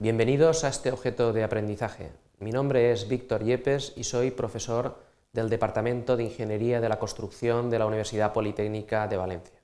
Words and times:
Bienvenidos 0.00 0.62
a 0.62 0.68
este 0.68 0.92
objeto 0.92 1.32
de 1.32 1.42
aprendizaje. 1.42 2.12
Mi 2.38 2.52
nombre 2.52 2.92
es 2.92 3.08
Víctor 3.08 3.42
Yepes 3.42 3.94
y 3.96 4.04
soy 4.04 4.30
profesor 4.30 5.02
del 5.32 5.50
Departamento 5.50 6.16
de 6.16 6.22
Ingeniería 6.22 6.80
de 6.80 6.88
la 6.88 7.00
Construcción 7.00 7.68
de 7.68 7.80
la 7.80 7.86
Universidad 7.86 8.32
Politécnica 8.32 9.08
de 9.08 9.16
Valencia. 9.16 9.60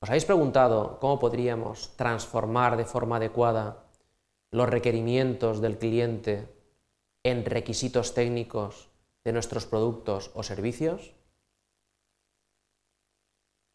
¿Os 0.00 0.08
habéis 0.08 0.24
preguntado 0.24 1.00
cómo 1.00 1.18
podríamos 1.18 1.96
transformar 1.96 2.76
de 2.76 2.84
forma 2.84 3.16
adecuada 3.16 3.82
los 4.52 4.68
requerimientos 4.68 5.60
del 5.60 5.76
cliente 5.76 6.46
en 7.24 7.44
requisitos 7.44 8.14
técnicos 8.14 8.90
de 9.24 9.32
nuestros 9.32 9.66
productos 9.66 10.30
o 10.34 10.44
servicios? 10.44 11.14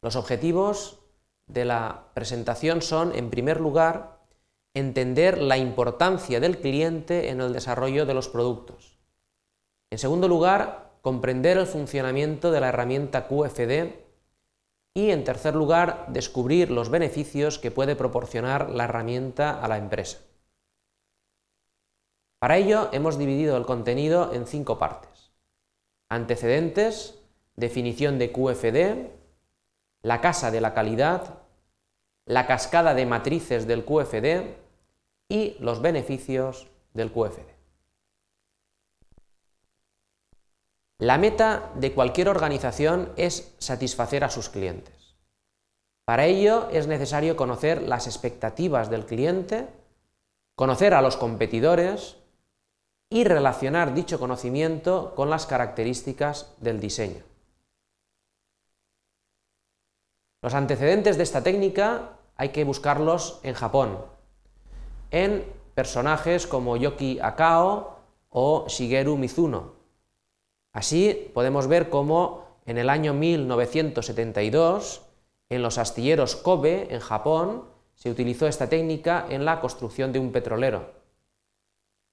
Los 0.01 0.15
objetivos 0.15 1.01
de 1.45 1.65
la 1.65 2.05
presentación 2.13 2.81
son, 2.81 3.13
en 3.13 3.29
primer 3.29 3.59
lugar, 3.59 4.18
entender 4.73 5.41
la 5.41 5.57
importancia 5.57 6.39
del 6.39 6.59
cliente 6.59 7.29
en 7.29 7.41
el 7.41 7.53
desarrollo 7.53 8.05
de 8.05 8.13
los 8.13 8.29
productos. 8.29 8.99
En 9.91 9.97
segundo 9.97 10.27
lugar, 10.27 10.91
comprender 11.01 11.57
el 11.57 11.65
funcionamiento 11.65 12.51
de 12.51 12.61
la 12.61 12.69
herramienta 12.69 13.27
QFD 13.27 13.95
y, 14.93 15.11
en 15.11 15.23
tercer 15.23 15.55
lugar, 15.55 16.05
descubrir 16.09 16.71
los 16.71 16.89
beneficios 16.89 17.57
que 17.57 17.71
puede 17.71 17.95
proporcionar 17.95 18.69
la 18.69 18.83
herramienta 18.83 19.59
a 19.59 19.67
la 19.67 19.77
empresa. 19.77 20.19
Para 22.39 22.57
ello 22.57 22.89
hemos 22.93 23.17
dividido 23.17 23.57
el 23.57 23.65
contenido 23.65 24.33
en 24.33 24.45
cinco 24.45 24.77
partes. 24.77 25.31
Antecedentes, 26.09 27.19
definición 27.55 28.17
de 28.17 28.31
QFD, 28.31 29.09
la 30.01 30.21
casa 30.21 30.49
de 30.49 30.61
la 30.61 30.73
calidad, 30.73 31.39
la 32.25 32.47
cascada 32.47 32.93
de 32.93 33.05
matrices 33.05 33.67
del 33.67 33.83
QFD 33.83 34.68
y 35.29 35.55
los 35.59 35.81
beneficios 35.81 36.67
del 36.93 37.11
QFD. 37.11 37.59
La 40.97 41.17
meta 41.17 41.71
de 41.75 41.93
cualquier 41.93 42.27
organización 42.27 43.13
es 43.15 43.55
satisfacer 43.59 44.25
a 44.25 44.29
sus 44.29 44.49
clientes. 44.49 45.15
Para 46.03 46.25
ello 46.25 46.67
es 46.71 46.87
necesario 46.87 47.37
conocer 47.37 47.83
las 47.83 48.07
expectativas 48.07 48.89
del 48.89 49.05
cliente, 49.05 49.69
conocer 50.55 50.93
a 50.93 51.01
los 51.01 51.15
competidores 51.15 52.17
y 53.09 53.23
relacionar 53.23 53.93
dicho 53.93 54.19
conocimiento 54.19 55.13
con 55.15 55.29
las 55.29 55.45
características 55.45 56.53
del 56.59 56.79
diseño. 56.81 57.23
Los 60.41 60.53
antecedentes 60.53 61.15
de 61.17 61.23
esta 61.23 61.43
técnica 61.43 62.17
hay 62.35 62.49
que 62.49 62.63
buscarlos 62.63 63.39
en 63.43 63.53
Japón, 63.53 64.03
en 65.11 65.45
personajes 65.75 66.47
como 66.47 66.77
Yoki 66.77 67.19
Akao 67.21 67.97
o 68.29 68.65
Shigeru 68.67 69.17
Mizuno. 69.17 69.73
Así 70.73 71.31
podemos 71.33 71.67
ver 71.67 71.89
cómo 71.89 72.45
en 72.65 72.77
el 72.77 72.89
año 72.89 73.13
1972, 73.13 75.01
en 75.49 75.61
los 75.63 75.77
astilleros 75.77 76.35
Kobe, 76.35 76.93
en 76.93 76.99
Japón, 76.99 77.65
se 77.95 78.11
utilizó 78.11 78.47
esta 78.47 78.69
técnica 78.69 79.25
en 79.29 79.43
la 79.45 79.59
construcción 79.59 80.13
de 80.13 80.19
un 80.19 80.31
petrolero. 80.31 80.91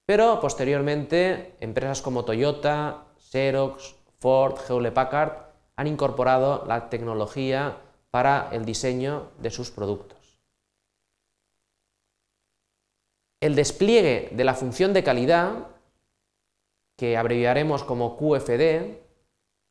Pero 0.05 0.39
posteriormente, 0.39 1.55
empresas 1.59 2.01
como 2.01 2.25
Toyota, 2.25 3.05
Xerox, 3.19 3.95
Ford, 4.19 4.55
Hewlett 4.67 4.93
Packard 4.93 5.33
han 5.75 5.87
incorporado 5.87 6.65
la 6.65 6.89
tecnología 6.89 7.77
para 8.09 8.49
el 8.51 8.65
diseño 8.65 9.29
de 9.39 9.51
sus 9.51 9.69
productos. 9.69 10.16
El 13.39 13.55
despliegue 13.55 14.29
de 14.31 14.43
la 14.43 14.55
función 14.55 14.93
de 14.93 15.03
calidad, 15.03 15.67
que 16.97 17.17
abreviaremos 17.17 17.83
como 17.83 18.17
QFD, 18.17 18.97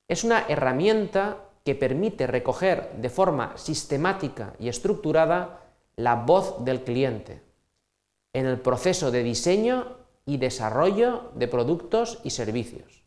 es 0.09 0.25
una 0.25 0.47
herramienta 0.49 1.47
que 1.65 1.75
permite 1.75 2.29
recoger 2.29 2.93
de 2.93 3.11
forma 3.11 3.57
sistemática 3.59 4.55
y 4.61 4.69
estructurada 4.69 5.65
la 5.97 6.15
voz 6.15 6.65
del 6.65 6.85
cliente 6.85 7.43
en 8.33 8.47
el 8.47 8.61
proceso 8.61 9.11
de 9.11 9.25
diseño 9.25 9.97
y 10.25 10.37
desarrollo 10.37 11.33
de 11.35 11.49
productos 11.49 12.21
y 12.23 12.31
servicios. 12.31 13.05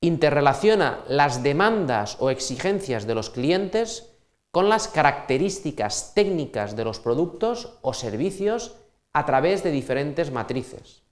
Interrelaciona 0.00 1.04
las 1.06 1.42
demandas 1.42 2.16
o 2.20 2.30
exigencias 2.30 3.06
de 3.06 3.14
los 3.14 3.28
clientes 3.28 4.11
con 4.52 4.68
las 4.68 4.86
características 4.86 6.12
técnicas 6.14 6.76
de 6.76 6.84
los 6.84 7.00
productos 7.00 7.78
o 7.80 7.94
servicios 7.94 8.76
a 9.14 9.24
través 9.24 9.62
de 9.62 9.70
diferentes 9.70 10.30
matrices. 10.30 11.02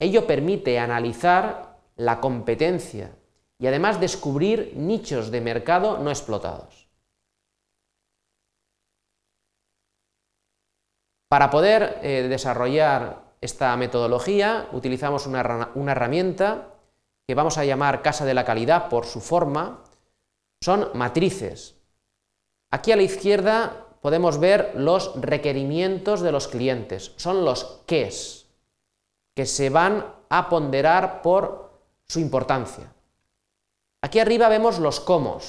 Ello 0.00 0.26
permite 0.26 0.78
analizar 0.78 1.78
la 1.94 2.20
competencia 2.20 3.14
y 3.58 3.66
además 3.66 4.00
descubrir 4.00 4.72
nichos 4.76 5.30
de 5.30 5.42
mercado 5.42 5.98
no 5.98 6.10
explotados. 6.10 6.88
Para 11.28 11.50
poder 11.50 11.98
eh, 12.02 12.28
desarrollar 12.28 13.36
esta 13.42 13.76
metodología 13.76 14.68
utilizamos 14.72 15.26
una, 15.26 15.70
una 15.74 15.92
herramienta 15.92 16.68
que 17.26 17.34
vamos 17.34 17.58
a 17.58 17.64
llamar 17.64 18.00
casa 18.00 18.24
de 18.24 18.34
la 18.34 18.44
calidad 18.44 18.88
por 18.88 19.04
su 19.04 19.20
forma. 19.20 19.82
Son 20.62 20.90
matrices 20.94 21.75
Aquí 22.70 22.92
a 22.92 22.96
la 22.96 23.02
izquierda 23.02 23.86
podemos 24.00 24.38
ver 24.38 24.72
los 24.76 25.20
requerimientos 25.20 26.20
de 26.20 26.32
los 26.32 26.48
clientes, 26.48 27.12
son 27.16 27.44
los 27.44 27.82
qués, 27.86 28.46
que 29.34 29.46
se 29.46 29.70
van 29.70 30.06
a 30.28 30.48
ponderar 30.48 31.22
por 31.22 31.80
su 32.06 32.20
importancia. 32.20 32.92
Aquí 34.02 34.18
arriba 34.18 34.48
vemos 34.48 34.78
los 34.78 35.00
cómo, 35.00 35.40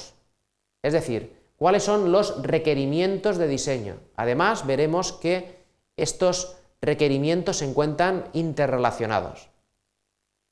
es 0.82 0.92
decir, 0.92 1.36
cuáles 1.56 1.82
son 1.82 2.12
los 2.12 2.42
requerimientos 2.42 3.36
de 3.36 3.48
diseño. 3.48 3.98
Además, 4.16 4.66
veremos 4.66 5.12
que 5.12 5.64
estos 5.96 6.56
requerimientos 6.80 7.58
se 7.58 7.64
encuentran 7.64 8.28
interrelacionados. 8.32 9.48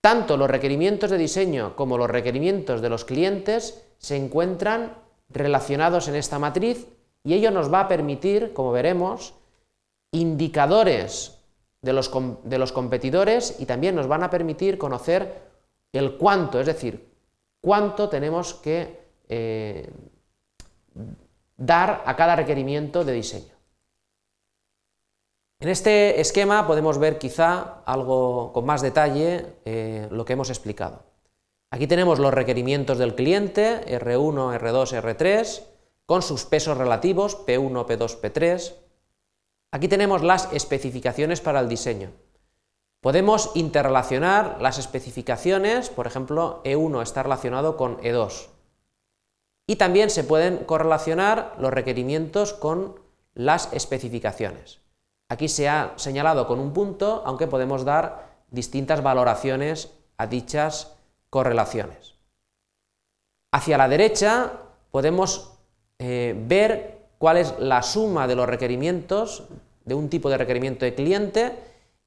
Tanto 0.01 0.37
los 0.37 0.51
requerimientos 0.51 1.11
de 1.11 1.19
diseño 1.19 1.75
como 1.75 1.99
los 1.99 2.11
requerimientos 2.11 2.81
de 2.81 2.89
los 2.89 3.05
clientes 3.05 3.83
se 3.99 4.17
encuentran 4.17 4.99
relacionados 5.29 6.09
en 6.09 6.17
esta 6.17 6.39
matriz 6.39 6.87
y 7.25 7.35
ello 7.35 7.51
nos 7.51 7.73
va 7.73 7.81
a 7.81 7.89
permitir, 7.89 8.53
como 8.53 8.73
veremos, 8.73 9.35
indicadores 10.13 11.39
de 11.83 11.93
los, 11.93 12.11
de 12.45 12.59
los 12.59 12.73
competidores 12.73 13.57
y 13.59 13.67
también 13.67 13.95
nos 13.95 14.07
van 14.07 14.23
a 14.23 14.31
permitir 14.31 14.79
conocer 14.79 15.43
el 15.93 16.17
cuánto, 16.17 16.61
es 16.61 16.67
decir, 16.67 17.09
cuánto 17.61 18.09
tenemos 18.09 18.55
que 18.55 19.01
eh, 19.29 19.91
dar 21.57 22.03
a 22.07 22.17
cada 22.17 22.37
requerimiento 22.37 23.05
de 23.05 23.13
diseño. 23.13 23.55
En 25.59 25.71
este 25.71 26.21
esquema 26.21 26.67
podemos 26.67 26.99
ver 26.99 27.19
quizá 27.19 27.83
algo 27.87 28.53
con 28.53 28.67
más 28.67 28.83
detalle 28.83 29.47
eh, 29.65 30.07
lo 30.11 30.25
que 30.25 30.35
hemos 30.35 30.51
explicado. 30.51 31.06
Aquí 31.77 31.87
tenemos 31.87 32.19
los 32.19 32.33
requerimientos 32.33 32.97
del 32.97 33.15
cliente, 33.15 33.85
R1, 34.01 34.59
R2, 34.59 34.99
R3, 35.03 35.63
con 36.07 36.23
sus 36.23 36.47
pesos 36.47 36.79
relativos, 36.79 37.37
P1, 37.47 37.87
P2, 37.87 38.19
P3. 38.19 38.73
Aquí 39.73 39.87
tenemos 39.87 40.23
las 40.23 40.51
especificaciones 40.55 41.43
para 41.43 41.61
el 41.61 41.69
diseño. 41.69 42.13
Podemos 43.03 43.51
interrelacionar 43.53 44.57
las 44.59 44.79
especificaciones, 44.79 45.91
por 45.91 46.07
ejemplo, 46.07 46.63
E1 46.65 47.03
está 47.03 47.23
relacionado 47.25 47.77
con 47.77 47.99
E2. 47.99 48.47
Y 49.67 49.77
también 49.77 50.09
se 50.09 50.25
pueden 50.25 50.65
correlacionar 50.65 51.57
los 51.59 51.75
requerimientos 51.75 52.55
con 52.55 52.99
las 53.35 53.71
especificaciones. 53.75 54.81
Aquí 55.29 55.49
se 55.49 55.69
ha 55.69 55.93
señalado 55.97 56.47
con 56.47 56.59
un 56.59 56.73
punto, 56.73 57.23
aunque 57.27 57.47
podemos 57.47 57.85
dar 57.85 58.31
distintas 58.51 59.03
valoraciones 59.03 59.93
a 60.17 60.27
dichas 60.27 60.96
correlaciones. 61.37 62.15
Hacia 63.53 63.77
la 63.77 63.91
derecha 63.91 64.53
podemos 64.91 65.53
eh, 65.99 66.35
ver 66.35 67.11
cuál 67.19 67.37
es 67.37 67.55
la 67.59 67.83
suma 67.83 68.27
de 68.27 68.35
los 68.35 68.49
requerimientos 68.49 69.43
de 69.85 69.95
un 69.95 70.09
tipo 70.09 70.31
de 70.31 70.39
requerimiento 70.39 70.87
de 70.87 70.95
cliente 70.95 71.53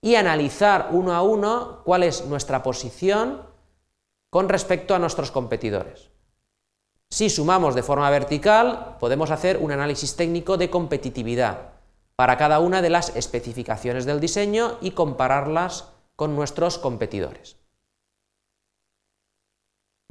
y 0.01 0.15
analizar 0.15 0.89
uno 0.93 1.13
a 1.13 1.21
uno 1.21 1.83
cuál 1.85 2.01
es 2.01 2.25
nuestra 2.25 2.63
posición 2.63 3.43
con 4.31 4.49
respecto 4.49 4.95
a 4.95 4.99
nuestros 4.99 5.29
competidores. 5.29 6.09
Si 7.11 7.29
sumamos 7.29 7.75
de 7.75 7.83
forma 7.83 8.09
vertical, 8.09 8.97
podemos 8.99 9.29
hacer 9.29 9.57
un 9.57 9.71
análisis 9.71 10.15
técnico 10.15 10.57
de 10.57 10.71
competitividad 10.71 11.73
para 12.15 12.35
cada 12.37 12.59
una 12.61 12.81
de 12.81 12.89
las 12.89 13.15
especificaciones 13.15 14.05
del 14.05 14.19
diseño 14.19 14.79
y 14.81 14.89
compararlas 14.89 15.89
con 16.15 16.35
nuestros 16.35 16.79
competidores. 16.79 17.58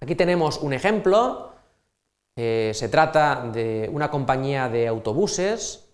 Aquí 0.00 0.15
tenemos 0.15 0.59
un 0.59 0.73
ejemplo, 0.73 1.53
eh, 2.37 2.71
se 2.75 2.89
trata 2.89 3.50
de 3.53 3.91
una 3.93 4.11
compañía 4.11 4.69
de 4.69 4.87
autobuses 4.87 5.91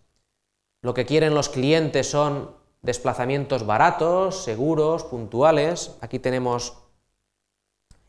Lo 0.83 0.93
que 0.93 1.07
quieren 1.07 1.35
los 1.35 1.49
clientes 1.49 2.11
son 2.11 2.55
desplazamientos 2.83 3.65
baratos, 3.65 4.45
seguros, 4.45 5.05
puntuales. 5.05 5.97
Aquí 6.03 6.19
tenemos 6.19 6.77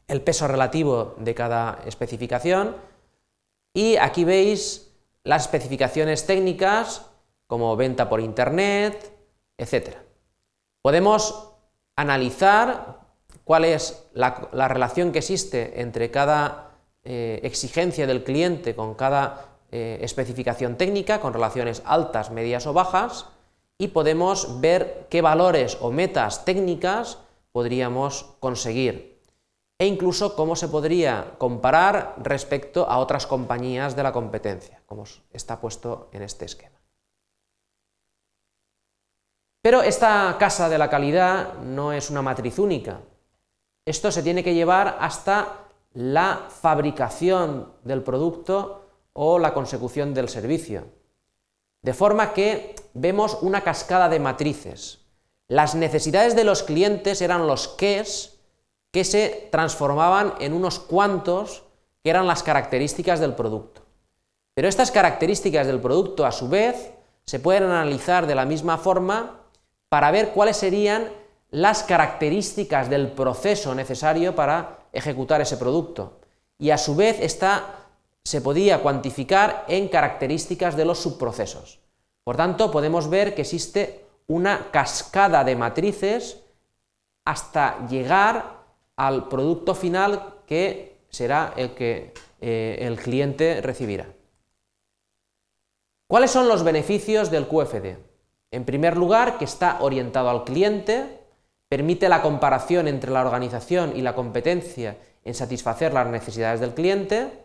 el 0.10 0.22
peso 0.22 0.50
relativo 0.50 1.16
de 1.18 1.34
cada 1.34 1.80
especificación 1.86 2.76
y 3.74 3.96
aquí 3.96 4.26
veis 4.26 4.92
las 5.24 5.44
especificaciones 5.44 6.26
técnicas 6.26 7.10
como 7.48 7.78
venta 7.78 8.10
por 8.10 8.20
internet, 8.20 9.18
etc. 9.58 9.96
Podemos 10.82 11.54
analizar 11.96 13.05
cuál 13.44 13.66
es 13.66 14.06
la, 14.14 14.68
relación 14.68 15.12
que 15.12 15.20
existe 15.20 15.82
entre 15.82 16.12
cada 16.12 16.72
eh, 17.04 17.40
exigencia 17.44 18.08
del 18.08 18.24
cliente 18.24 18.76
con 18.76 18.96
cada 18.96 19.46
eh, 19.72 20.00
especificación 20.02 20.78
técnica, 20.78 21.20
con 21.20 21.34
relaciones 21.34 21.82
altas, 21.86 22.32
medias 22.32 22.66
o 22.68 22.74
bajas, 22.74 23.28
y 23.78 23.90
podemos 23.90 24.62
ver 24.62 25.08
qué 25.10 25.22
valores 25.22 25.78
o 25.82 25.92
metas 25.92 26.46
técnicas 26.46 27.20
podríamos 27.52 28.36
conseguir 28.40 29.16
e 29.78 29.86
incluso 29.86 30.36
cómo 30.36 30.56
se 30.56 30.70
podría 30.70 31.36
comparar 31.38 32.16
respecto 32.18 32.88
a 32.90 33.00
otras 33.00 33.28
compañías 33.28 33.96
de 33.96 34.04
la 34.04 34.14
competencia, 34.14 34.82
como 34.86 35.04
está 35.32 35.60
puesto 35.60 36.10
en 36.14 36.22
este 36.22 36.46
esquema. 36.46 36.80
Pero 39.62 39.82
esta 39.82 40.38
casa 40.40 40.70
de 40.70 40.78
la 40.78 40.90
calidad 40.90 41.56
no 41.56 41.92
es 41.92 42.10
una 42.10 42.22
matriz 42.22 42.60
única. 42.60 43.02
Esto 43.86 44.12
se 44.12 44.24
tiene 44.24 44.44
que 44.44 44.56
llevar 44.56 44.98
hasta 45.00 45.60
la 45.94 46.48
fabricación 46.50 47.72
del 47.84 48.02
producto 48.02 48.86
o 49.14 49.38
la 49.38 49.54
consecución 49.54 50.14
del 50.14 50.28
servicio. 50.28 50.88
De 51.84 51.94
forma 51.94 52.34
que 52.34 52.76
vemos 52.94 53.38
una 53.42 53.62
cascada 53.62 54.10
de 54.10 54.20
matrices. 54.20 55.00
Las 55.48 55.76
necesidades 55.76 56.36
de 56.36 56.44
los 56.44 56.64
clientes 56.64 57.22
eran 57.22 57.46
los 57.46 57.68
qués 57.68 58.40
que 58.92 59.04
se 59.04 59.50
transformaban 59.52 60.34
en 60.40 60.54
unos 60.54 60.80
cuantos 60.80 61.64
que 62.04 62.10
eran 62.10 62.26
las 62.26 62.42
características 62.42 63.20
del 63.20 63.36
producto. 63.36 63.82
Pero 64.56 64.68
estas 64.68 64.90
características 64.90 65.68
del 65.68 65.80
producto, 65.80 66.26
a 66.26 66.32
su 66.32 66.50
vez, 66.50 66.92
se 67.26 67.40
pueden 67.40 67.64
analizar 67.64 68.26
de 68.26 68.36
la 68.36 68.46
misma 68.46 68.78
forma 68.78 69.42
para 69.90 70.12
ver 70.12 70.30
cuáles 70.30 70.58
serían 70.58 71.10
las 71.56 71.84
características 71.84 72.90
del 72.90 73.14
proceso 73.14 73.74
necesario 73.74 74.36
para 74.36 74.80
ejecutar 74.92 75.40
ese 75.40 75.56
producto. 75.56 76.20
Y 76.60 76.72
a 76.72 76.78
su 76.78 76.98
vez 76.98 77.18
se 78.24 78.42
podía 78.42 78.82
cuantificar 78.82 79.64
en 79.70 79.88
características 79.88 80.76
de 80.76 80.84
los 80.84 81.00
subprocesos. 81.00 81.80
Por 82.26 82.36
tanto, 82.36 82.72
podemos 82.72 83.10
ver 83.10 83.34
que 83.36 83.44
existe 83.44 84.04
una 84.28 84.70
cascada 84.70 85.46
de 85.46 85.56
matrices 85.56 86.42
hasta 87.24 87.88
llegar 87.88 88.66
al 88.98 89.30
producto 89.30 89.76
final 89.76 90.34
que 90.46 90.98
será 91.10 91.54
el 91.56 91.74
que 91.74 92.14
eh, 92.42 92.80
el 92.82 92.98
cliente 92.98 93.62
recibirá. 93.62 94.08
¿Cuáles 96.08 96.32
son 96.32 96.50
los 96.50 96.66
beneficios 96.66 97.32
del 97.32 97.48
QFD? 97.48 97.96
En 98.52 98.66
primer 98.66 98.98
lugar, 98.98 99.38
que 99.38 99.46
está 99.46 99.78
orientado 99.82 100.30
al 100.30 100.44
cliente, 100.44 101.24
permite 101.76 102.08
la 102.08 102.22
comparación 102.22 102.88
entre 102.88 103.12
la 103.12 103.20
organización 103.20 103.98
y 103.98 104.02
la 104.02 104.16
competencia 104.16 104.98
en 105.26 105.34
satisfacer 105.34 105.94
las 105.94 106.08
necesidades 106.08 106.62
del 106.62 106.74
cliente, 106.74 107.44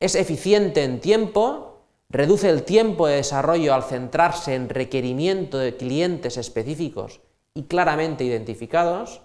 es 0.00 0.14
eficiente 0.14 0.84
en 0.84 1.00
tiempo, 1.00 1.82
reduce 2.08 2.48
el 2.48 2.62
tiempo 2.62 3.06
de 3.06 3.16
desarrollo 3.16 3.74
al 3.74 3.82
centrarse 3.82 4.54
en 4.54 4.70
requerimiento 4.70 5.58
de 5.58 5.76
clientes 5.76 6.38
específicos 6.38 7.20
y 7.52 7.64
claramente 7.64 8.24
identificados, 8.24 9.20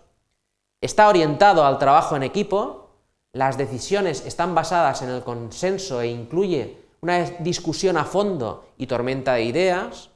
Está 0.81 1.07
orientado 1.07 1.65
al 1.65 1.79
trabajo 1.79 2.17
en 2.17 2.23
equipo, 2.23 2.89
las 3.31 3.57
decisiones 3.57 4.25
están 4.25 4.53
basadas 4.53 5.01
en 5.01 5.11
el 5.11 5.23
consenso 5.23 6.01
e 6.01 6.07
incluye 6.07 6.77
una 6.99 7.23
discusión 7.39 7.95
a 7.95 8.03
fondo 8.03 8.65
y 8.77 8.87
tormenta 8.87 9.35
de 9.35 9.43
ideas, 9.43 10.09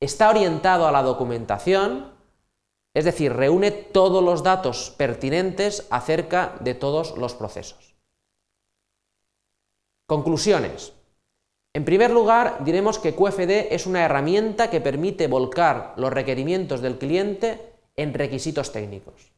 está 0.00 0.30
orientado 0.30 0.88
a 0.88 0.92
la 0.92 1.02
documentación, 1.02 2.18
es 2.94 3.04
decir, 3.04 3.32
reúne 3.32 3.70
todos 3.70 4.22
los 4.22 4.42
datos 4.42 4.94
pertinentes 4.96 5.86
acerca 5.90 6.56
de 6.60 6.74
todos 6.74 7.16
los 7.16 7.34
procesos. 7.34 7.94
Conclusiones. 10.06 10.92
En 11.72 11.84
primer 11.84 12.10
lugar, 12.10 12.64
diremos 12.64 12.98
que 12.98 13.14
QFD 13.14 13.72
es 13.72 13.86
una 13.86 14.04
herramienta 14.04 14.70
que 14.70 14.80
permite 14.80 15.28
volcar 15.28 15.94
los 15.96 16.12
requerimientos 16.12 16.80
del 16.80 16.98
cliente 16.98 17.74
en 17.94 18.12
requisitos 18.12 18.72
técnicos. 18.72 19.32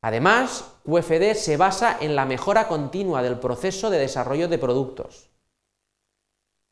Además, 0.00 0.64
QFD 0.84 1.34
se 1.34 1.58
basa 1.58 1.98
en 2.00 2.16
la 2.16 2.24
mejora 2.24 2.66
continua 2.66 3.22
del 3.22 3.38
proceso 3.38 3.90
de 3.90 3.98
desarrollo 3.98 4.48
de 4.48 4.58
productos. 4.58 5.28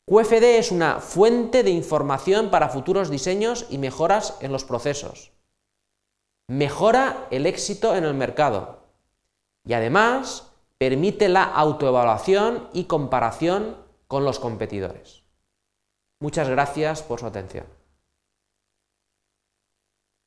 QFD 0.07 0.57
es 0.57 0.71
una 0.71 0.99
fuente 0.99 1.63
de 1.63 1.69
información 1.69 2.49
para 2.49 2.69
futuros 2.69 3.09
diseños 3.09 3.67
y 3.69 3.77
mejoras 3.77 4.37
en 4.41 4.51
los 4.51 4.65
procesos. 4.65 5.30
Mejora 6.51 7.27
el 7.31 7.45
éxito 7.45 7.95
en 7.95 8.03
el 8.03 8.13
mercado 8.13 8.79
y 9.63 9.71
además 9.71 10.51
permite 10.77 11.29
la 11.29 11.45
autoevaluación 11.45 12.67
y 12.73 12.87
comparación 12.87 13.77
con 14.09 14.25
los 14.25 14.37
competidores. 14.37 15.23
Muchas 16.19 16.49
gracias 16.49 17.03
por 17.03 17.21
su 17.21 17.25
atención. 17.25 17.67